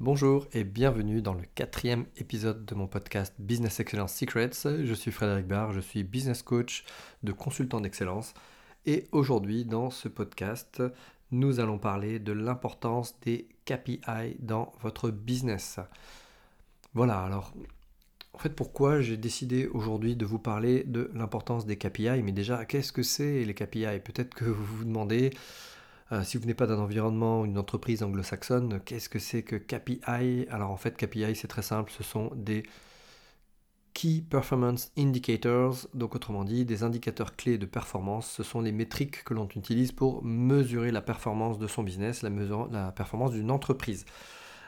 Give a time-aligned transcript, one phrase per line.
[0.00, 4.52] Bonjour et bienvenue dans le quatrième épisode de mon podcast Business Excellence Secrets.
[4.62, 6.84] Je suis Frédéric Barr, je suis business coach
[7.24, 8.32] de consultant d'excellence
[8.86, 10.84] et aujourd'hui dans ce podcast
[11.32, 15.80] nous allons parler de l'importance des KPI dans votre business.
[16.94, 17.52] Voilà alors
[18.34, 22.64] en fait pourquoi j'ai décidé aujourd'hui de vous parler de l'importance des KPI mais déjà
[22.66, 25.30] qu'est-ce que c'est les KPI Peut-être que vous vous demandez
[26.10, 30.46] euh, si vous venez pas d'un environnement, une entreprise anglo-saxonne, qu'est-ce que c'est que KPI
[30.50, 32.62] Alors en fait, KPI, c'est très simple, ce sont des
[33.92, 38.30] Key Performance Indicators, donc autrement dit, des indicateurs clés de performance.
[38.30, 42.92] Ce sont les métriques que l'on utilise pour mesurer la performance de son business, la,
[42.92, 44.06] performance d'une entreprise.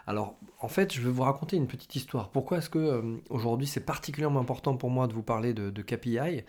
[0.07, 2.31] Alors, en fait, je vais vous raconter une petite histoire.
[2.31, 6.43] Pourquoi est-ce que euh, aujourd'hui c'est particulièrement important pour moi de vous parler de KPI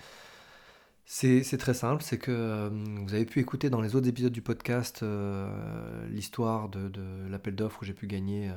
[1.06, 4.42] c'est très simple, c'est que euh, vous avez pu écouter dans les autres épisodes du
[4.42, 6.92] podcast euh, l'histoire de,
[7.30, 8.50] l'appel d'offres où j'ai pu gagner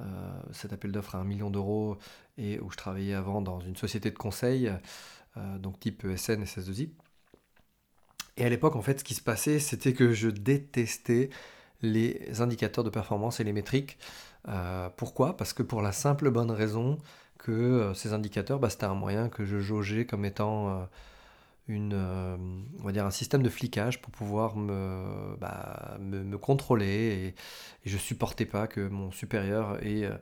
[0.00, 0.04] euh,
[0.52, 1.98] cet appel d'offres à un million d'euros
[2.38, 4.72] et où je travaillais avant dans une société de conseil,
[5.60, 6.90] donc type ESN et SS2I.
[8.38, 11.30] Et à l'époque, en fait, ce qui se passait, c'était que je détestais
[11.82, 13.98] les indicateurs de performance et les métriques.
[14.96, 15.36] pourquoi?
[15.36, 16.98] Parce que pour la simple bonne raison
[17.38, 20.88] que ces indicateurs, bah, c'était un moyen que je jaugeais comme étant
[21.68, 22.36] une, euh,
[22.80, 27.34] on va dire un système de flicage pour pouvoir me, bah, me, contrôler et, et,
[27.86, 30.16] je supportais pas que mon supérieur ait euh,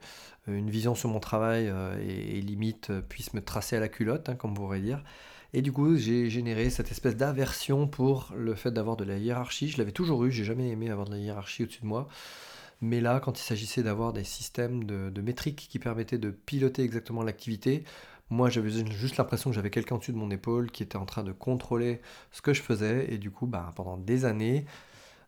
[0.46, 4.34] une vision sur mon travail euh, et, limite puisse me tracer à la culotte, hein,
[4.34, 5.02] comme vous pourrez dire.
[5.52, 9.68] Et du coup, j'ai généré cette espèce d'aversion pour le fait d'avoir de la hiérarchie.
[9.68, 12.08] Je l'avais toujours eu, j'ai jamais aimé avoir de la hiérarchie au-dessus de moi.
[12.82, 16.82] Mais là, quand il s'agissait d'avoir des systèmes de, de, métriques qui permettaient de piloter
[16.82, 17.84] exactement l'activité,
[18.30, 21.22] moi, j'avais juste l'impression que j'avais quelqu'un au-dessus de mon épaule qui était en train
[21.24, 22.00] de contrôler
[22.30, 23.12] ce que je faisais.
[23.12, 24.66] Et du coup, bah, pendant des années,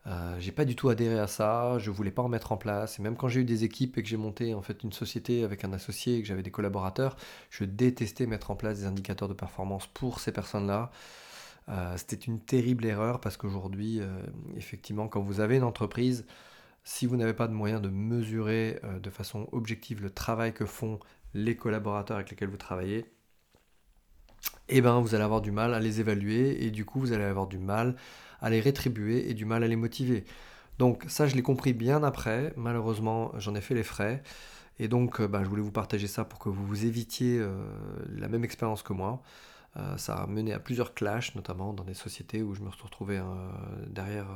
[0.07, 1.79] euh, j'ai pas du tout adhéré à ça.
[1.79, 2.99] Je voulais pas en mettre en place.
[2.99, 5.45] Et même quand j'ai eu des équipes et que j'ai monté en fait une société
[5.45, 7.17] avec un associé et que j'avais des collaborateurs,
[7.51, 10.91] je détestais mettre en place des indicateurs de performance pour ces personnes-là.
[11.69, 14.07] Euh, c'était une terrible erreur parce qu'aujourd'hui, euh,
[14.57, 16.25] effectivement, quand vous avez une entreprise,
[16.85, 20.67] si vous n'avez pas de moyen de mesurer euh, de façon objective le travail que
[20.67, 20.99] font
[21.35, 23.07] les collaborateurs avec lesquels vous travaillez,
[24.69, 27.25] eh ben vous allez avoir du mal à les évaluer et du coup vous allez
[27.25, 27.97] avoir du mal
[28.41, 30.25] à les rétribuer et du mal à les motiver.
[30.79, 34.23] Donc ça je l'ai compris bien après, malheureusement j'en ai fait les frais
[34.79, 37.65] et donc euh, bah, je voulais vous partager ça pour que vous vous évitiez euh,
[38.09, 39.23] la même expérience que moi.
[39.77, 42.83] Euh, ça a mené à plusieurs clashs, notamment dans des sociétés où je me suis
[42.83, 43.23] retrouvé
[43.87, 44.27] derrière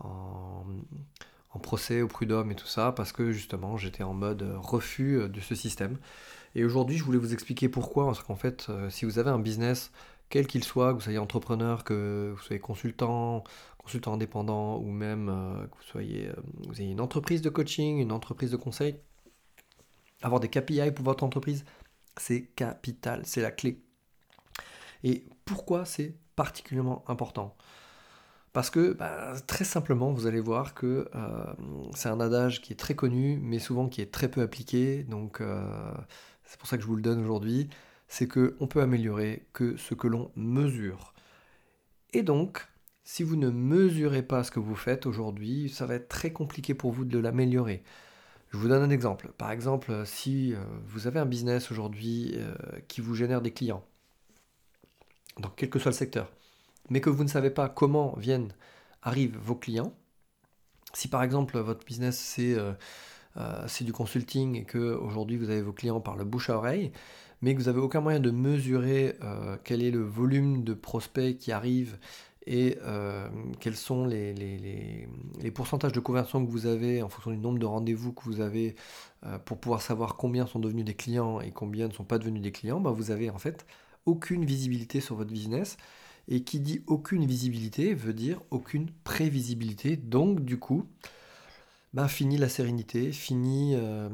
[0.00, 0.64] en
[1.58, 5.28] procès au prud'homme et tout ça, parce que justement j'étais en mode euh, refus euh,
[5.28, 5.98] de ce système.
[6.54, 9.38] Et aujourd'hui je voulais vous expliquer pourquoi, parce qu'en fait euh, si vous avez un
[9.38, 9.90] business,
[10.28, 13.44] quel qu'il soit, que vous soyez entrepreneur, que vous soyez consultant,
[13.78, 15.26] consultant indépendant, ou même
[15.70, 16.30] que vous soyez
[16.66, 18.98] vous ayez une entreprise de coaching, une entreprise de conseil,
[20.22, 21.64] avoir des KPI pour votre entreprise,
[22.16, 23.80] c'est capital, c'est la clé.
[25.04, 27.56] Et pourquoi c'est particulièrement important?
[28.56, 31.44] Parce que bah, très simplement, vous allez voir que euh,
[31.94, 35.02] c'est un adage qui est très connu, mais souvent qui est très peu appliqué.
[35.02, 35.92] Donc euh,
[36.42, 37.68] c'est pour ça que je vous le donne aujourd'hui.
[38.08, 41.12] C'est qu'on peut améliorer que ce que l'on mesure.
[42.14, 42.66] Et donc,
[43.04, 46.72] si vous ne mesurez pas ce que vous faites aujourd'hui, ça va être très compliqué
[46.72, 47.82] pour vous de l'améliorer.
[48.48, 49.32] Je vous donne un exemple.
[49.36, 52.34] Par exemple, si euh, vous avez un business aujourd'hui
[52.88, 53.84] qui vous génère des clients,
[55.40, 56.32] donc quel que soit le secteur,
[56.90, 58.52] mais que vous ne savez pas comment viennent,
[59.02, 59.92] arrivent vos clients,
[60.92, 62.72] si par exemple votre business c'est euh,
[63.36, 66.92] euh, du consulting et que aujourd'hui vous avez vos clients par le bouche à oreille,
[67.42, 71.36] mais que vous n'avez aucun moyen de mesurer euh, quel est le volume de prospects
[71.38, 71.98] qui arrivent
[72.48, 72.78] et
[73.58, 75.08] quels sont les, les,
[75.40, 78.40] les, pourcentages de conversion que vous avez en fonction du nombre de rendez-vous que vous
[78.40, 78.76] avez
[79.44, 82.52] pour pouvoir savoir combien sont devenus des clients et combien ne sont pas devenus des
[82.52, 83.66] clients, bah vous avez en fait
[84.04, 85.76] aucune visibilité sur votre business
[86.28, 89.96] et qui dit aucune visibilité veut dire aucune prévisibilité.
[89.96, 90.86] Donc du coup,
[91.96, 94.08] ben, fini la sérénité, fini euh,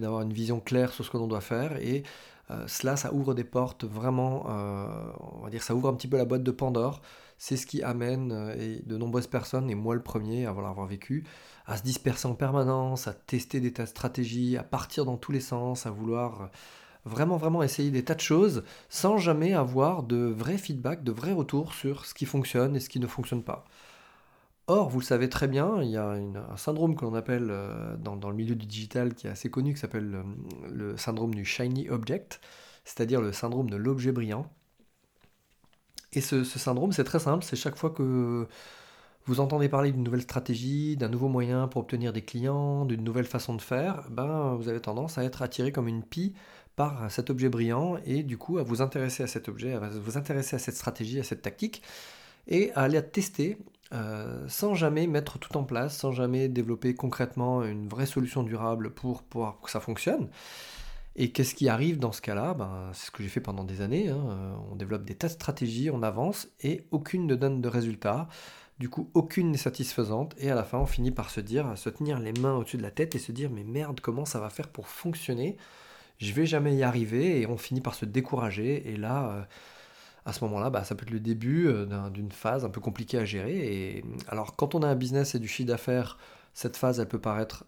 [0.00, 1.76] d'avoir une vision claire sur ce que l'on doit faire.
[1.82, 2.04] Et
[2.50, 4.86] euh, cela, ça ouvre des portes vraiment, euh,
[5.18, 7.00] on va dire, ça ouvre un petit peu la boîte de Pandore.
[7.36, 11.24] C'est ce qui amène et de nombreuses personnes, et moi le premier à avoir vécu,
[11.66, 15.32] à se disperser en permanence, à tester des tas de stratégies, à partir dans tous
[15.32, 16.50] les sens, à vouloir
[17.04, 21.32] vraiment, vraiment essayer des tas de choses sans jamais avoir de vrai feedback, de vrais
[21.32, 23.64] retours sur ce qui fonctionne et ce qui ne fonctionne pas.
[24.66, 27.96] Or, vous le savez très bien, il y a un syndrome que l'on appelle euh,
[27.96, 30.22] dans, le milieu du digital qui est assez connu, qui s'appelle euh,
[30.70, 32.40] le, syndrome du shiny object,
[32.84, 34.46] c'est-à-dire le syndrome de l'objet brillant.
[36.12, 38.46] Et ce, syndrome, c'est très simple, c'est chaque fois que
[39.26, 43.26] vous entendez parler d'une nouvelle stratégie, d'un nouveau moyen pour obtenir des clients, d'une nouvelle
[43.26, 46.32] façon de faire, ben, vous avez tendance à être attiré comme une pie
[46.76, 50.16] par cet objet brillant et du coup à vous intéresser à cet objet, à vous
[50.16, 51.82] intéresser à cette stratégie, à cette tactique
[52.48, 53.58] et à aller la tester
[53.92, 58.90] euh, sans jamais mettre tout en place, sans jamais développer concrètement une vraie solution durable
[58.90, 60.28] pour pouvoir que ça fonctionne.
[61.16, 62.54] Et qu'est-ce qui arrive dans ce cas-là?
[62.54, 64.08] Ben, C'est ce que j'ai fait pendant des années.
[64.08, 64.56] Hein.
[64.70, 68.28] On développe des tas de stratégies, on avance et aucune ne donne de résultat.
[68.78, 71.90] Du coup, aucune n'est satisfaisante et à la fin, on finit par se dire, se
[71.90, 74.50] tenir les mains au-dessus de la tête et se dire mais merde, comment ça va
[74.50, 75.56] faire pour fonctionner?
[76.20, 78.90] Je vais jamais y arriver et on finit par se décourager.
[78.90, 79.42] Et là, euh,
[80.26, 83.18] à ce moment-là, bah, ça peut être le début euh, d'une phase un peu compliquée
[83.18, 83.56] à gérer.
[83.56, 86.18] Et alors, quand on a un business et du chiffre d'affaires,
[86.52, 87.64] cette phase, elle peut paraître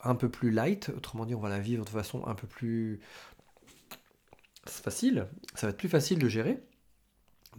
[0.00, 0.90] un peu plus light.
[0.96, 3.00] Autrement dit, on va la vivre de façon un peu plus
[4.66, 5.26] facile.
[5.54, 6.62] Ça va être plus facile de gérer.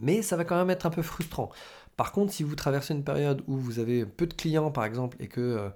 [0.00, 1.50] Mais ça va quand même être un peu frustrant.
[1.96, 5.16] Par contre, si vous traversez une période où vous avez peu de clients, par exemple,
[5.20, 5.68] et que euh,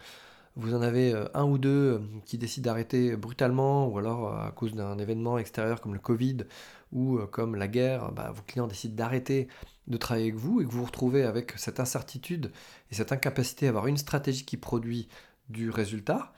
[0.57, 4.51] vous en avez euh, un ou deux euh, qui décident d'arrêter brutalement, ou alors à
[4.53, 6.39] cause d'un événement extérieur comme le Covid,
[6.93, 9.49] ou comme la guerre, bah, vos clients décident d'arrêter
[9.87, 12.53] de travailler avec vous, et que vous vous retrouvez avec cette incertitude
[12.91, 15.09] et cette incapacité à avoir une stratégie qui produit
[15.49, 16.33] du résultat,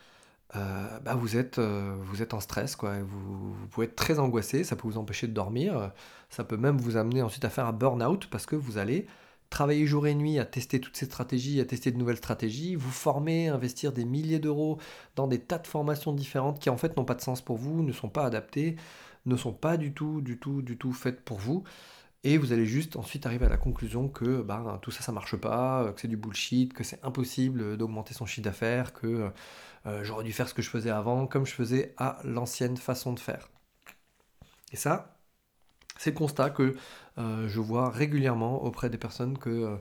[0.54, 3.00] bah, vous, êtes, vous êtes en stress, quoi.
[3.00, 5.90] Vous, vous, pouvez être très angoissé, ça peut vous empêcher de dormir,
[6.30, 9.08] ça peut même vous amener ensuite à faire un burn-out parce que vous allez
[9.54, 12.90] travailler jour et nuit à tester toutes ces stratégies, à tester de nouvelles stratégies, vous
[12.90, 14.78] former, investir des milliers d'euros
[15.14, 17.84] dans des tas de formations différentes qui en fait n'ont pas de sens pour vous,
[17.84, 18.74] ne sont pas adaptées,
[19.26, 21.62] ne sont pas du tout, du tout, du tout faites pour vous.
[22.24, 25.36] Et vous allez juste ensuite arriver à la conclusion que bah, tout ça, ça marche
[25.36, 29.30] pas, que c'est du bullshit, que c'est impossible d'augmenter son chiffre d'affaires, que
[29.86, 33.12] euh, j'aurais dû faire ce que je faisais avant, comme je faisais à l'ancienne façon
[33.12, 33.50] de faire.
[34.72, 35.13] Et ça,
[35.98, 36.76] c'est le constat que
[37.18, 39.76] euh, je vois régulièrement auprès des personnes euh,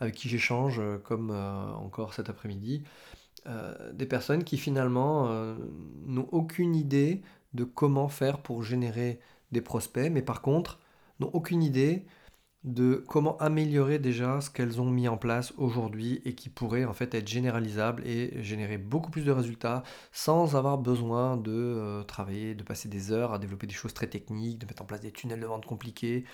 [0.00, 2.82] avec qui j'échange, euh, comme encore cet après-midi,
[3.92, 5.26] des personnes qui finalement
[6.06, 7.22] n'ont aucune idée
[7.54, 9.18] de comment faire pour générer
[9.50, 10.78] des prospects, mais par contre
[11.18, 12.06] n'ont aucune idée
[12.64, 16.92] de comment améliorer déjà ce qu'elles ont mis en place aujourd'hui et qui pourrait en
[16.92, 19.82] fait être généralisable et générer beaucoup plus de résultats
[20.12, 24.06] sans avoir besoin de euh, travailler, de passer des heures à développer des choses très
[24.06, 26.24] techniques, de mettre en place des tunnels de vente compliqués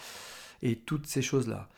[0.60, 1.68] et toutes ces choses-là.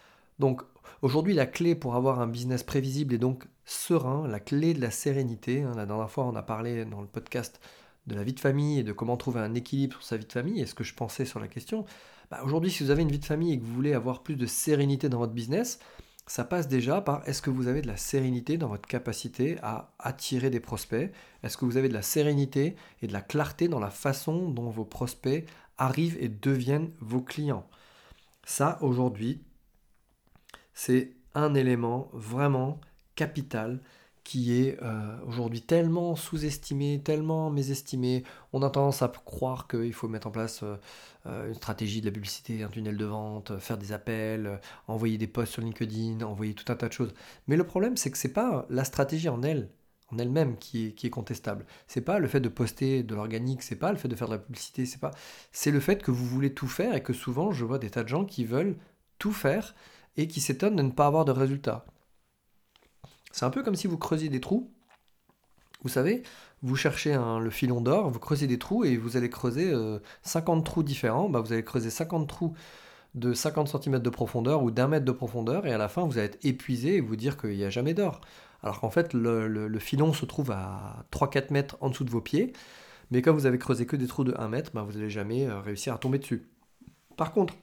[0.41, 0.63] Donc
[1.03, 4.91] aujourd'hui la clé pour avoir un business prévisible et donc serein, la clé de la
[4.91, 7.61] sérénité, hein, la dernière fois on a parlé dans le podcast
[8.09, 10.33] de la vie de famille et de comment trouver un équilibre sur sa vie de
[10.33, 11.85] famille et ce que je pensais sur la question,
[12.31, 14.37] bah, aujourd'hui, si vous avez une vie de famille et que vous voulez avoir plus
[14.37, 15.81] de sérénité dans votre business,
[16.27, 19.93] ça passe déjà par est-ce que vous avez de la sérénité dans votre capacité à
[19.99, 21.13] attirer des prospects?
[21.43, 24.71] Est-ce que vous avez de la sérénité et de la clarté dans la façon dont
[24.71, 25.45] vos prospects
[25.77, 27.67] arrivent et deviennent vos clients?
[28.45, 29.43] Ça, aujourd'hui,
[30.73, 32.81] c'est un élément vraiment
[33.17, 33.81] capital
[34.25, 38.25] qui est euh, aujourd'hui tellement sous-estimé, tellement mésestimé.
[38.53, 40.77] On a tendance à croire qu'il faut mettre en place euh,
[41.27, 45.27] euh, une stratégie de la publicité, un tunnel de vente, faire des appels, envoyer des
[45.27, 47.15] posts sur LinkedIn, envoyer tout un tas de choses.
[47.47, 49.71] Mais le problème, c'est que c'est pas la stratégie en elle,
[50.13, 51.67] en elle-même qui est, qui est contestable.
[51.87, 54.35] C'est pas le fait de poster de l'organique, c'est pas le fait de faire de
[54.35, 55.13] la publicité, c'est pas.
[55.53, 58.03] C'est le fait que vous voulez tout faire et que souvent je vois des tas
[58.05, 58.77] de gens qui veulent
[59.19, 59.75] tout faire
[60.17, 61.85] et qui s'étonnent de ne pas avoir de résultats.
[63.31, 64.71] C'est un peu comme si vous creusiez des trous.
[65.83, 66.23] Vous savez,
[66.63, 69.73] vous cherchez le filon d'or, vous creusez des trous et vous allez creuser
[70.23, 71.29] 50 euh, trous différents.
[71.31, 72.55] Bah, vous allez creuser 50 trous
[73.15, 76.19] de 50 cm de profondeur ou d'un mètre de profondeur et à la fin vous
[76.19, 78.21] allez être épuisé et vous dire qu'il n'y a jamais d'or.
[78.63, 82.53] Alors qu'en fait le, filon se trouve à 3-4 mètres en dessous de vos pieds,
[83.11, 85.47] mais comme vous avez creusé que des trous de 1 mètre, bah, vous n'allez jamais
[85.47, 86.49] euh, réussir à tomber dessus.
[87.17, 87.55] Par contre,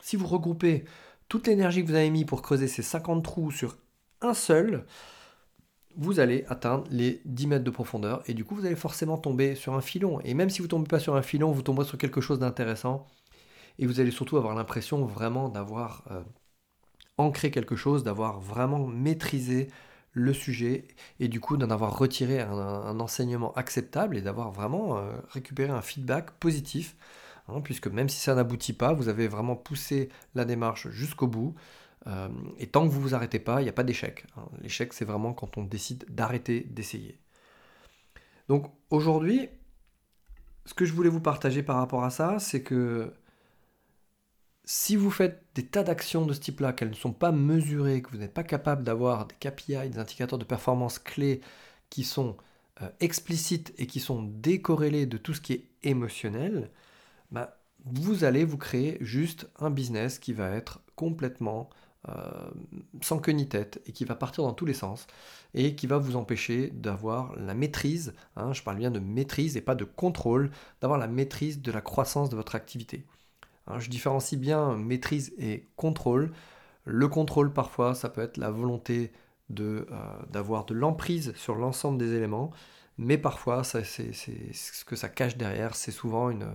[0.00, 0.84] si vous regroupez
[1.28, 3.76] toute l'énergie que vous avez mis pour creuser ces 50 trous sur
[4.22, 4.86] un seul,
[5.96, 9.54] vous allez atteindre les 10 mètres de profondeur et du coup vous allez forcément tomber
[9.54, 10.20] sur un filon.
[10.24, 12.38] Et même si vous ne tombez pas sur un filon, vous tomberez sur quelque chose
[12.38, 13.06] d'intéressant
[13.78, 16.22] et vous allez surtout avoir l'impression vraiment d'avoir euh,
[17.18, 19.68] ancré quelque chose, d'avoir vraiment maîtrisé
[20.12, 20.86] le sujet
[21.20, 25.82] et du coup d'en avoir retiré un, enseignement acceptable et d'avoir vraiment euh, récupéré un
[25.82, 26.96] feedback positif.
[27.48, 31.54] Hein, puisque même si ça n'aboutit pas, vous avez vraiment poussé la démarche jusqu'au bout.
[32.06, 32.28] Euh,
[32.58, 34.24] et tant que vous vous arrêtez pas, il n'y a pas d'échec.
[34.36, 34.42] Hein.
[34.60, 37.18] L'échec, c'est vraiment quand on décide d'arrêter d'essayer.
[38.48, 39.48] Donc aujourd'hui,
[40.66, 43.12] ce que je voulais vous partager par rapport à ça, c'est que
[44.64, 48.10] si vous faites des tas d'actions de ce type-là, qu'elles ne sont pas mesurées, que
[48.10, 51.40] vous n'êtes pas capable d'avoir des KPI, des indicateurs de performance clés
[51.90, 52.36] qui sont
[52.80, 56.70] euh, explicites et qui sont décorrélés de tout ce qui est émotionnel,
[57.30, 61.68] bah, vous allez vous créer juste un business qui va être complètement
[63.00, 65.06] sans queue ni tête et qui va partir dans tous les sens
[65.54, 69.60] et qui va vous empêcher d'avoir la maîtrise, hein, je parle bien de maîtrise et
[69.60, 73.04] pas de contrôle, d'avoir la maîtrise de la croissance de votre activité.
[73.68, 76.32] Hein, je différencie bien maîtrise et contrôle.
[76.84, 79.12] Le contrôle parfois ça peut être la volonté
[79.48, 82.50] d'avoir de, de l'emprise sur l'ensemble des éléments,
[82.98, 86.48] mais parfois c'est ce que ça cache derrière, c'est souvent une,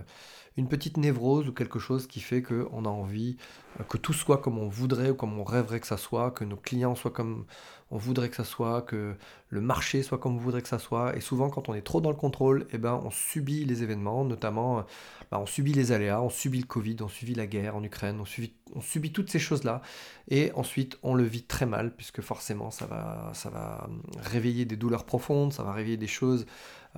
[0.58, 3.36] une petite névrose ou quelque chose qui fait qu'on a envie
[3.78, 6.44] euh, que tout soit comme on voudrait ou comme on rêverait que ça soit, que
[6.44, 7.44] nos clients soient comme
[7.90, 9.14] on voudrait que ça soit, que
[9.48, 11.16] le marché soit comme on voudrait que ça soit.
[11.16, 14.24] Et souvent, quand on est trop dans le contrôle, eh ben, on subit les événements,
[14.24, 14.82] notamment, euh,
[15.30, 18.18] bah, on subit les aléas, on subit le Covid, on subit la guerre en Ukraine,
[18.20, 19.80] on subit, on subit toutes ces choses-là.
[20.28, 23.88] Et ensuite, on le vit très mal, puisque forcément, ça va, ça va
[24.18, 26.44] réveiller des douleurs profondes, ça va réveiller des choses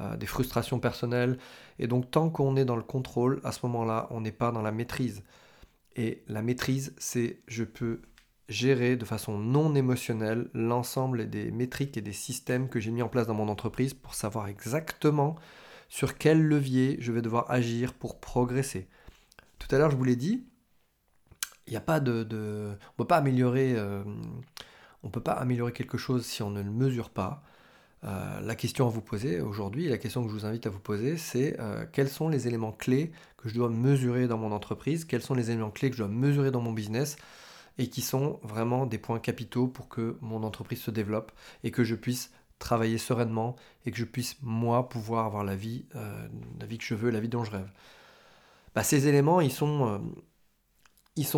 [0.00, 1.38] euh, des frustrations personnelles.
[1.78, 4.62] Et donc tant qu'on est dans le contrôle, à ce moment-là, on n'est pas dans
[4.62, 5.22] la maîtrise.
[5.96, 8.02] Et la maîtrise, c'est je peux
[8.48, 13.08] gérer de façon non émotionnelle l'ensemble des métriques et des systèmes que j'ai mis en
[13.08, 15.36] place dans mon entreprise pour savoir exactement
[15.88, 18.88] sur quel levier je vais devoir agir pour progresser.
[19.58, 20.46] Tout à l'heure, je vous l'ai dit,
[21.66, 24.02] il n'y a pas de, on peut pas améliorer, euh,
[25.02, 27.44] on peut pas améliorer quelque chose si on ne le mesure pas.
[28.04, 30.78] Euh, la question à vous poser aujourd'hui, la question que je vous invite à vous
[30.78, 35.04] poser, c'est euh, quels sont les éléments clés que je dois mesurer dans mon entreprise,
[35.04, 37.16] quels sont les éléments clés que je dois mesurer dans mon business?
[37.78, 41.84] Et qui sont vraiment des points capitaux pour que mon entreprise se développe et que
[41.84, 46.28] je puisse travailler sereinement et que je puisse moi pouvoir avoir la vie, euh,
[46.58, 47.70] que je veux, la vie dont je rêve.
[48.74, 50.00] Bah, ces éléments, ils sont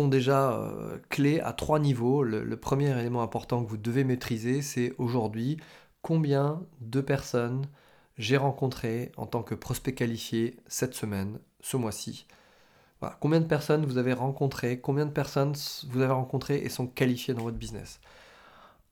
[0.07, 0.59] déjà
[1.09, 2.23] clés à trois niveaux.
[2.23, 5.57] le premier élément important que vous devez maîtriser, c'est aujourd'hui
[6.03, 7.65] combien de personnes
[8.19, 12.27] j'ai rencontrées en tant que prospect qualifié cette semaine, ce mois-ci.
[13.19, 15.55] Combien de personnes vous avez rencontrées, combien de personnes
[15.89, 17.99] vous avez rencontrées et sont qualifiées dans votre business.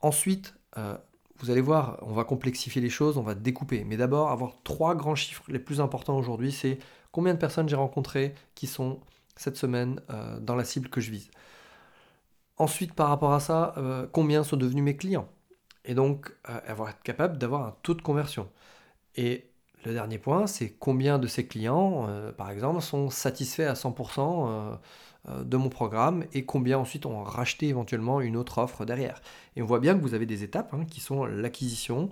[0.02, 0.98] Ensuite, euh,
[1.40, 3.86] vous allez voir, on va complexifier les choses, on va découper.
[3.86, 6.80] Mais d'abord, avoir trois grands chiffres les plus importants aujourd'hui, c'est
[7.14, 9.00] combien de personnes j'ai rencontrées qui sont
[9.38, 11.32] cette semaine euh, dans la cible que je vise.
[12.58, 15.30] Ensuite, par rapport à ça, euh, combien sont devenus mes clients
[15.86, 18.50] et donc euh, avoir être capable d'avoir un taux de conversion.
[19.16, 19.46] Et
[19.86, 24.78] le dernier point, c'est combien de ces clients, euh, par exemple, sont satisfaits à 100%
[25.28, 29.22] euh, de mon programme et combien ensuite ont racheté éventuellement une autre offre derrière.
[29.56, 32.10] Et on voit bien que vous avez des étapes hein, qui sont l'acquisition,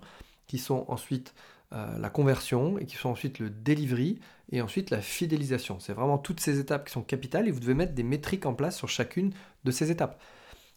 [0.48, 1.34] qui sont ensuite
[1.72, 4.20] la conversion et qui sont ensuite le delivery
[4.52, 5.80] et ensuite la fidélisation.
[5.80, 8.56] C'est vraiment toutes ces étapes qui sont capitales et vous devez mettre des métriques en
[8.56, 9.34] place sur chacune
[9.66, 10.20] de ces étapes.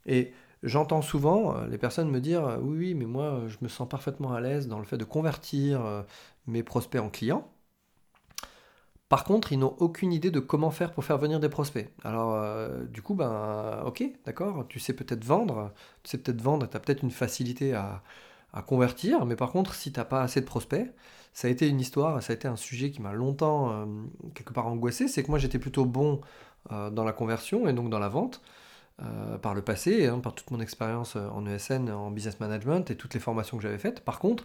[0.05, 3.69] Et J'entends souvent euh, les personnes me dire euh, oui, oui, mais moi, je me
[3.69, 6.03] sens parfaitement à l'aise dans le fait de convertir euh,
[6.47, 7.49] mes prospects en clients.
[9.09, 11.91] Par contre, ils n'ont aucune idée de comment faire pour faire venir des prospects.
[12.03, 12.43] Alors,
[12.87, 15.71] du coup, ben, ok, d'accord, tu sais peut-être vendre,
[16.03, 18.03] tu sais peut-être vendre, tu as peut-être une facilité à,
[18.67, 20.91] convertir, mais par contre, si tu n'as pas assez de prospects,
[21.35, 23.87] ça a été une histoire, ça a été un sujet qui m'a longtemps,
[24.35, 26.23] quelque part, angoissé, c'est que moi, j'étais plutôt bon
[26.71, 28.41] dans la conversion et donc dans la vente,
[29.03, 32.89] euh, par le passé, hein, par toute mon expérience euh, en ESN, en business management
[32.91, 34.01] et toutes les formations que j'avais faites.
[34.01, 34.45] Par contre,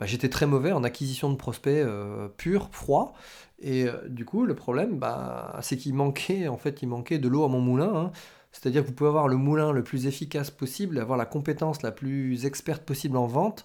[0.00, 3.12] bah, j'étais très mauvais en acquisition de prospects euh, purs, froids.
[3.60, 7.44] Et du coup, le problème, bah, c'est qu'il manquait, en fait, il manquait de l'eau
[7.44, 7.92] à mon moulin.
[7.94, 8.12] Hein.
[8.50, 11.92] C'est-à-dire que vous pouvez avoir le moulin le plus efficace possible, avoir la compétence la
[11.92, 13.64] plus experte possible en vente.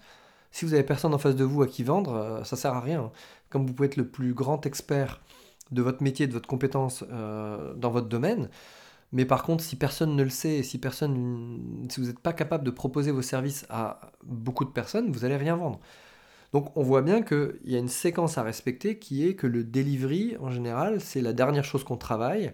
[0.51, 3.11] Si vous avez personne en face de vous à qui vendre, ça sert à rien.
[3.49, 5.19] Comme vous pouvez être le plus grand expert
[5.71, 8.49] de votre métier, de votre compétence dans votre domaine,
[9.13, 12.63] mais par contre, si personne ne le sait, si, personne, si vous n'êtes pas capable
[12.63, 15.79] de proposer vos services à beaucoup de personnes, vous n'allez rien vendre.
[16.53, 19.63] Donc on voit bien qu'il y a une séquence à respecter qui est que le
[19.63, 22.53] delivery, en général, c'est la dernière chose qu'on travaille.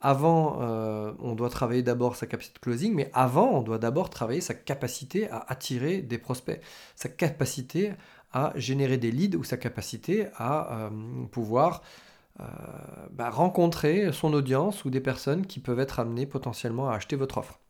[0.00, 4.10] Avant, euh, on doit travailler d'abord sa capacité de closing, mais avant, on doit d'abord
[4.10, 6.60] travailler sa capacité à attirer des prospects,
[6.94, 7.92] sa capacité
[8.32, 10.90] à générer des leads ou sa capacité à euh,
[11.32, 11.82] pouvoir
[13.10, 17.38] bah, rencontrer son audience ou des personnes qui peuvent être amenées potentiellement à acheter votre
[17.38, 17.60] offre.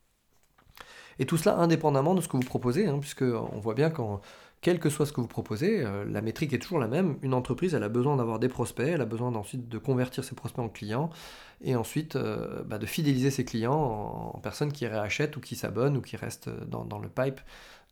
[1.19, 4.21] Et tout cela indépendamment de ce que vous proposez, hein, puisque on voit bien qu'en
[4.61, 7.17] quel que soit ce que vous proposez, euh, la métrique est toujours la même.
[7.23, 10.35] Une entreprise, elle a besoin d'avoir des prospects, elle a besoin ensuite de convertir ses
[10.35, 11.11] prospects en clients,
[11.63, 15.97] et ensuite euh, bah, de fidéliser ses clients en, personnes qui réachètent ou qui s'abonnent
[15.97, 17.41] ou qui restent dans, le pipe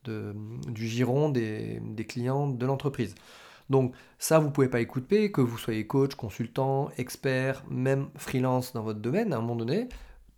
[0.04, 3.16] du giron des clients de l'entreprise.
[3.70, 8.72] Donc ça, vous ne pouvez pas écouter, que vous soyez coach, consultant, expert, même freelance
[8.72, 9.88] dans votre domaine, à un moment donné,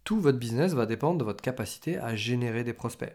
[0.05, 3.15] tout votre business va dépendre de votre capacité à générer des prospects.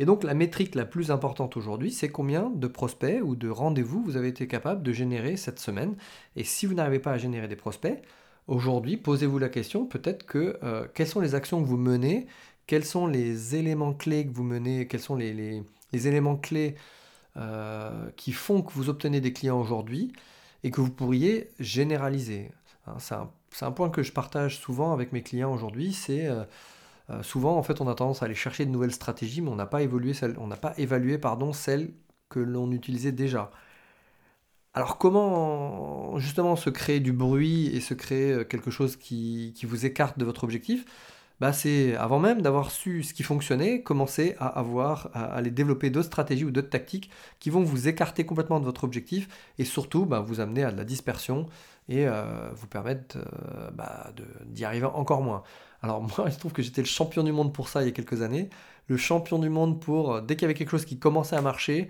[0.00, 4.02] Et donc la métrique la plus importante aujourd'hui, c'est combien de prospects ou de rendez-vous
[4.02, 5.96] vous avez été capable de générer cette semaine.
[6.36, 8.02] Et si vous n'arrivez pas à générer des prospects,
[8.48, 12.26] aujourd'hui, posez-vous la question peut-être que euh, quelles sont les actions que vous menez
[12.66, 15.62] quels sont les éléments clés que vous menez, quels sont les,
[15.92, 16.74] éléments clés
[17.36, 20.12] euh, qui font que vous obtenez des clients aujourd'hui
[20.62, 22.52] et que vous pourriez généraliser.
[22.86, 22.94] Hein,
[23.50, 26.44] c'est un, point que je partage souvent avec mes clients aujourd'hui, c'est euh,
[27.10, 29.56] euh, souvent en fait on a tendance à aller chercher de nouvelles stratégies, mais on
[29.56, 31.18] n'a pas évolué, on n'a pas évalué
[31.54, 31.92] celles
[32.28, 33.50] que l'on utilisait déjà.
[34.72, 40.18] Alors comment justement se créer du bruit et se créer quelque chose qui, vous écarte
[40.20, 40.84] de votre objectif?
[41.40, 44.48] Bah, C'est avant même d'avoir su ce qui fonctionnait, commencer à
[45.34, 47.10] aller développer d'autres stratégies ou d'autres tactiques
[47.40, 50.76] qui vont vous écarter complètement de votre objectif et surtout bah, vous amener à de
[50.76, 51.46] la dispersion
[51.88, 54.12] et euh, vous permettre euh, bah,
[54.46, 55.42] d'y arriver encore moins.
[55.82, 57.88] Alors moi, il se trouve que j'étais le champion du monde pour ça il y
[57.88, 58.48] a quelques années,
[58.88, 61.88] le champion du monde pour dès qu'il y avait quelque chose qui commençait à marcher,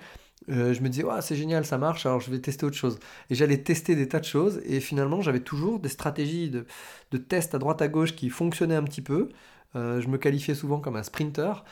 [0.50, 2.98] euh, je me disais, c'est génial, ça marche, alors je vais tester autre chose.
[3.30, 6.66] Et j'allais tester des tas de choses, et finalement, j'avais toujours des stratégies de,
[7.10, 9.30] de test à droite à gauche qui fonctionnaient un petit peu.
[9.76, 11.64] Euh, je me qualifiais souvent comme un sprinter,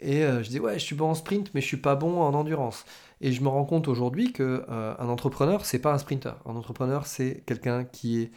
[0.00, 2.20] et euh, je disais, ouais, je suis bon en sprint, mais je suis pas bon
[2.20, 2.84] en endurance.
[3.20, 6.36] Et je me rends compte aujourd'hui que un entrepreneur, c'est pas un sprinter.
[6.46, 8.30] Un entrepreneur, c'est quelqu'un qui est,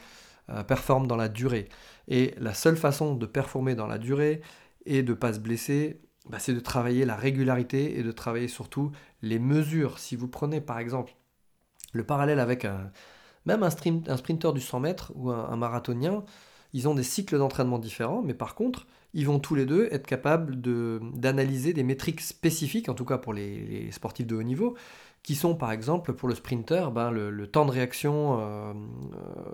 [0.67, 1.69] performe dans la durée.
[2.09, 4.41] Et la seule façon de performer dans la durée
[4.85, 8.92] et de pas se blesser, bah, c'est de travailler la régularité et de travailler surtout
[9.22, 10.00] les mesures.
[10.00, 11.15] Si vous prenez par exemple
[11.94, 12.65] le parallèle avec
[13.46, 16.24] même un, un sprinter du 100 mètres ou un, marathonien,
[16.74, 20.08] ils ont des cycles d'entraînement différents, mais par contre, ils vont tous les deux être
[20.08, 24.75] capables d'analyser des métriques spécifiques, en tout cas pour les, sportifs de haut niveau,
[25.22, 28.74] qui sont par exemple pour le sprinter ben, le, temps de réaction euh, euh,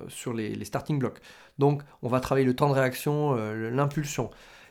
[0.08, 1.20] sur les, starting blocks.
[1.58, 4.30] Donc on va travailler le temps de réaction, euh, l'impulsion.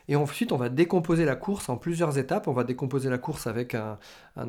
[0.09, 2.47] Et ensuite, on va décomposer la course en plusieurs étapes.
[2.47, 3.99] On va décomposer la course avec un,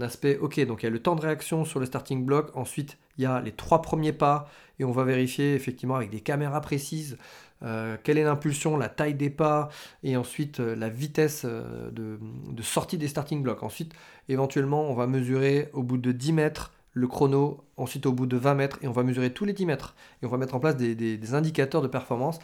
[0.01, 2.51] aspect, ok, donc il y a le temps de réaction sur le starting block.
[2.57, 4.49] Ensuite, il y a les trois premiers pas.
[4.79, 7.19] Et on va vérifier effectivement avec des caméras précises
[7.63, 9.69] euh, quelle est l'impulsion, la taille des pas,
[10.03, 13.63] et ensuite euh, la vitesse euh, de, sortie des starting blocks.
[13.63, 13.93] Ensuite,
[14.31, 18.39] éventuellement, on va mesurer au bout de 10 mètres le chrono, ensuite au bout de
[18.39, 19.95] 20 mètres, et on va mesurer tous les 10 mètres.
[20.23, 22.39] Et on va mettre en place des indicateurs de performance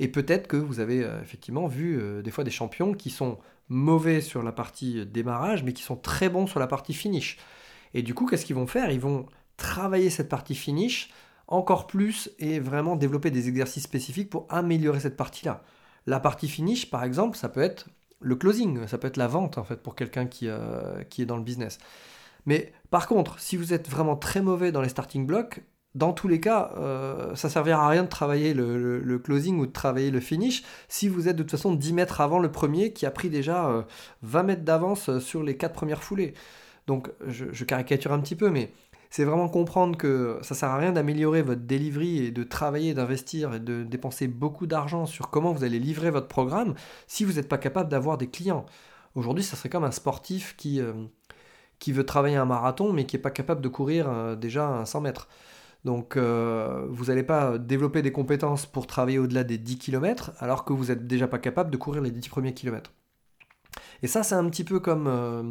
[0.00, 3.38] et peut-être que vous avez euh, effectivement vu euh, des fois des champions qui sont
[3.68, 7.36] mauvais sur la partie démarrage, mais qui sont très bons sur la partie finish.
[7.94, 8.90] Et du coup, qu'est-ce qu'ils vont faire?
[8.90, 9.26] Ils vont
[9.58, 11.10] travailler cette partie finish
[11.46, 15.62] encore plus et vraiment développer des exercices spécifiques pour améliorer cette partie-là.
[16.06, 17.88] La partie finish, par exemple, ça peut être
[18.20, 21.26] le closing, ça peut être la vente en fait pour quelqu'un qui, euh, qui est
[21.26, 21.78] dans le business.
[22.46, 25.62] Mais par contre, si vous êtes vraiment très mauvais dans les starting blocks,
[25.94, 29.72] dans tous les cas, euh, ça servira à rien de travailler le, closing ou de
[29.72, 33.06] travailler le finish si vous êtes de toute façon 10 mètres avant le premier qui
[33.06, 33.86] a pris déjà
[34.22, 36.34] 20 euh, mètres d'avance euh, sur les 4 premières foulées.
[36.86, 38.72] Donc je, caricature un petit peu, mais
[39.10, 43.54] c'est vraiment comprendre que ça sert à rien d'améliorer votre delivery et de travailler, d'investir
[43.54, 46.74] et de dépenser beaucoup d'argent sur comment vous allez livrer votre programme
[47.08, 48.64] si vous n'êtes pas capable d'avoir des clients.
[49.16, 50.80] Aujourd'hui, ça serait comme un sportif qui,
[51.80, 55.00] qui veut travailler un marathon mais qui n'est pas capable de courir déjà un 100
[55.00, 55.28] mètres.
[55.84, 60.64] Donc euh, vous n'allez pas développer des compétences pour travailler au-delà des 10 km alors
[60.64, 62.92] que vous n'êtes déjà pas capable de courir les 10 premiers kilomètres.
[64.02, 65.42] Et ça c'est un petit peu comme euh,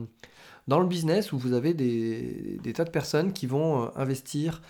[0.67, 4.61] dans le business où vous avez des, tas de personnes qui vont euh, investir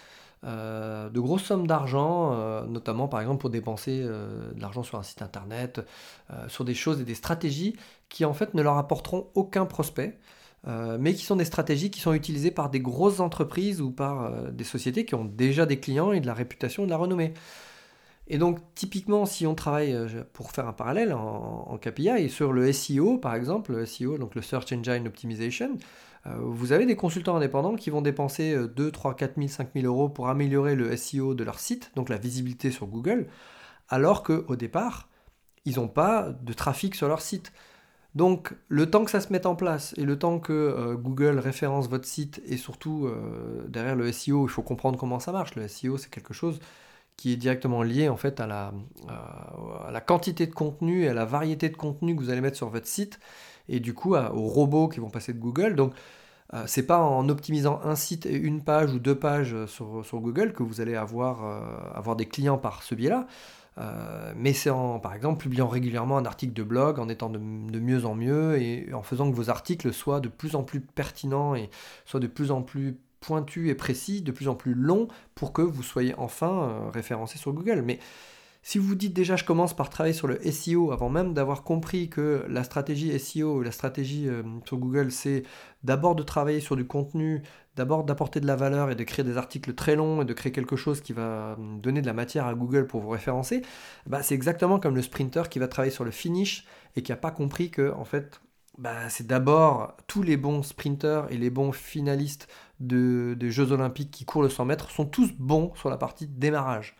[0.41, 5.81] de grosses sommes d'argent, notamment par exemple pour dépenser de l'argent sur un site internet,
[6.47, 7.75] sur des choses et des stratégies
[8.07, 10.17] qui en fait ne leur apporteront aucun prospect.
[10.67, 14.23] Euh, mais qui sont des stratégies qui sont utilisées par des grosses entreprises ou par
[14.25, 16.97] euh, des sociétés qui ont déjà des clients et de la réputation et de la
[16.97, 17.33] renommée.
[18.27, 22.71] Et donc, typiquement, si on travaille, euh, pour faire un parallèle en, KPI, sur le
[22.73, 25.77] SEO, par exemple, le SEO, donc le Search Engine Optimization,
[26.41, 30.09] vous avez des consultants indépendants qui vont dépenser 2, 3, 4 000, 5 000 euros
[30.09, 33.27] pour améliorer le SEO de leur site, donc la visibilité sur Google,
[33.87, 35.07] alors qu'au départ,
[35.63, 37.53] ils n'ont pas de trafic sur leur site.
[38.15, 41.37] Donc le temps que ça se mette en place et le temps que euh, Google
[41.37, 45.55] référence votre site et surtout euh, derrière le SEO, il faut comprendre comment ça marche.
[45.55, 46.59] Le SEO c'est quelque chose
[47.17, 48.73] qui est directement lié en fait à la,
[49.07, 52.57] à la, quantité de contenu et à la variété de contenu que vous allez mettre
[52.57, 53.19] sur votre site
[53.67, 55.75] et du coup aux robots qui vont passer de Google.
[55.75, 55.93] Donc
[56.53, 60.19] euh, c'est pas en optimisant un site et une page ou deux pages sur, sur
[60.19, 61.43] Google que vous allez avoir,
[61.93, 63.27] avoir des clients par ce biais-là.
[63.77, 67.39] Euh, mais c'est en, par exemple, publiant régulièrement un article de blog, en étant de,
[67.39, 71.55] mieux en mieux et en faisant que vos articles soient de plus en plus pertinents
[71.55, 71.69] et
[72.05, 75.61] soient de plus en plus pointus et précis, de plus en plus longs pour que
[75.61, 77.81] vous soyez enfin euh, référencé sur Google.
[77.81, 77.99] Mais
[78.69, 82.07] Si vous dites déjà je commence par travailler sur le SEO avant même d'avoir compris
[82.07, 85.41] que la stratégie SEO, la stratégie euh, sur Google, c'est
[85.83, 87.41] d'abord de travailler sur du contenu,
[87.75, 90.51] d'abord d'apporter de la valeur et de créer des articles très longs et de créer
[90.51, 93.63] quelque chose qui va euh, donner de la matière à Google pour vous référencer,
[94.05, 97.17] bah, c'est exactement comme le sprinter qui va travailler sur le finish et qui n'a
[97.17, 98.39] pas compris que en fait
[98.77, 102.47] bah, c'est d'abord tous les bons sprinters et les bons finalistes
[102.79, 106.27] de, des Jeux Olympiques qui courent le 100 mètres sont tous bons sur la partie
[106.27, 106.95] démarrage.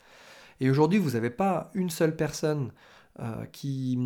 [0.60, 2.72] Et aujourd'hui, vous n'avez pas une seule personne
[3.22, 3.98] euh, qui,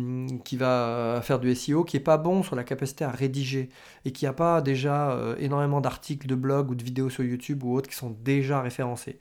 [0.56, 3.68] va faire du SEO qui n'est pas bon sur la capacité à rédiger
[4.04, 7.62] et qui n'a pas déjà euh, énormément d'articles de blog ou de vidéos sur YouTube
[7.62, 9.20] ou autres qui sont déjà référencés.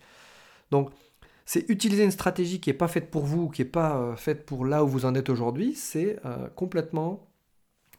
[0.72, 0.90] Donc,
[1.46, 4.46] c'est utiliser une stratégie qui n'est pas faite pour vous, qui n'est pas euh, faite
[4.48, 6.20] pour là où vous en êtes aujourd'hui, c'est
[6.56, 7.28] complètement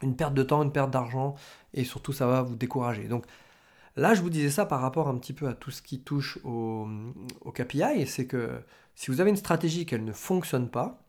[0.02, 1.36] une perte de temps, une perte d'argent
[1.74, 3.08] et surtout ça va vous décourager.
[3.96, 6.38] Là, je vous disais ça par rapport un petit peu à tout ce qui touche
[6.44, 6.88] au,
[7.54, 8.62] KPI, c'est que
[8.94, 11.06] si vous avez une stratégie qu'elle ne fonctionne pas,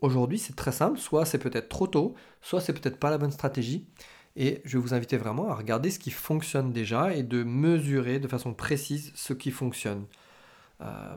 [0.00, 3.32] aujourd'hui c'est très simple, soit c'est peut-être trop tôt, soit c'est peut-être pas la bonne
[3.32, 3.88] stratégie.
[4.36, 8.18] Et je vais vous inviter vraiment à regarder ce qui fonctionne déjà et de mesurer
[8.18, 10.06] de façon précise ce qui fonctionne.
[10.80, 11.16] Euh,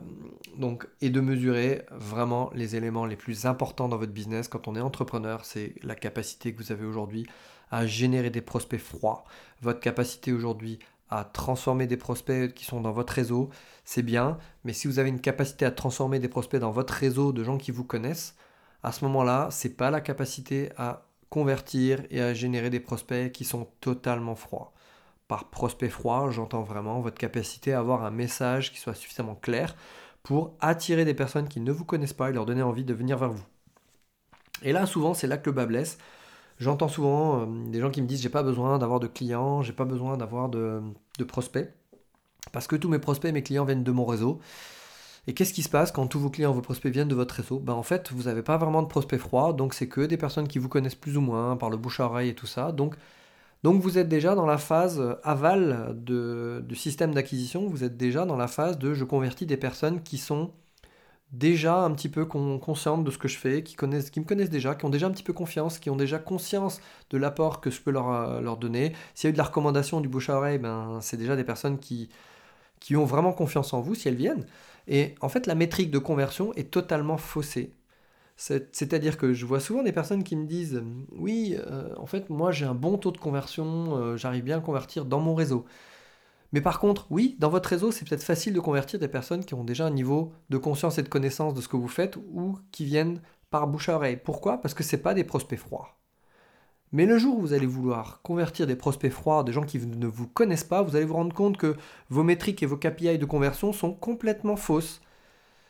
[0.56, 4.76] donc, et de mesurer vraiment les éléments les plus importants dans votre business quand on
[4.76, 7.26] est entrepreneur, c'est la capacité que vous avez aujourd'hui
[7.70, 9.24] à générer des prospects froids,
[9.62, 10.78] votre capacité aujourd'hui
[11.10, 13.48] à transformer des prospects qui sont dans votre réseau,
[13.84, 17.32] c'est bien, mais si vous avez une capacité à transformer des prospects dans votre réseau
[17.32, 18.34] de gens qui vous connaissent,
[18.82, 23.44] à ce moment-là, c'est pas la capacité à convertir et à générer des prospects qui
[23.44, 24.72] sont totalement froids.
[25.28, 29.76] Par prospect froid, j'entends vraiment votre capacité à avoir un message qui soit suffisamment clair
[30.22, 33.18] pour attirer des personnes qui ne vous connaissent pas et leur donner envie de venir
[33.18, 33.44] vers vous.
[34.62, 35.98] Et là, souvent, c'est là que le bas blesse.
[36.58, 39.72] J'entends souvent euh, des gens qui me disent j'ai pas besoin d'avoir de clients, j'ai
[39.72, 40.82] pas besoin d'avoir de,
[41.26, 41.72] prospects,
[42.52, 44.40] parce que tous mes prospects, mes clients viennent de mon réseau.
[45.26, 47.58] Et qu'est-ce qui se passe quand tous vos clients, vos prospects viennent de votre réseau?
[47.60, 50.48] Ben, En fait, vous n'avez pas vraiment de prospects froids, donc c'est que des personnes
[50.48, 52.72] qui vous connaissent plus ou moins par le bouche à oreille et tout ça.
[52.72, 52.96] Donc,
[53.62, 58.36] donc vous êtes déjà dans la phase aval du système d'acquisition, vous êtes déjà dans
[58.36, 60.52] la phase de je convertis des personnes qui sont
[61.32, 64.74] déjà un petit peu conscientes de ce que je fais, qui, qui me connaissent déjà,
[64.74, 67.80] qui ont déjà un petit peu confiance, qui ont déjà conscience de l'apport que je
[67.80, 68.94] peux leur, euh, leur donner.
[69.14, 71.44] S'il y a eu de la recommandation du bouche à oreille, ben, c'est déjà des
[71.44, 72.08] personnes qui,
[72.80, 74.46] qui ont vraiment confiance en vous si elles viennent.
[74.88, 77.74] Et en fait, la métrique de conversion est totalement faussée.
[78.36, 82.52] C'est-à-dire que je vois souvent des personnes qui me disent Oui, euh, en fait, moi
[82.52, 85.66] j'ai un bon taux de conversion, euh, j'arrive bien à convertir dans mon réseau.
[86.52, 89.54] Mais par contre, oui, dans votre réseau, c'est peut-être facile de convertir des personnes qui
[89.54, 92.58] ont déjà un niveau de conscience et de connaissance de ce que vous faites ou
[92.72, 94.16] qui viennent par bouche à oreille.
[94.16, 94.58] Pourquoi?
[94.60, 95.98] Parce que ce pas des prospects froids.
[96.92, 100.06] Mais le jour où vous allez vouloir convertir des prospects froids, des gens qui ne
[100.06, 101.76] vous connaissent pas, vous allez vous rendre compte que
[102.08, 105.02] vos métriques et vos KPI de conversion sont complètement fausses.